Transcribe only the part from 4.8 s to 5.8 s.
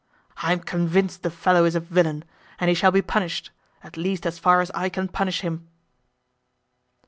can punish him."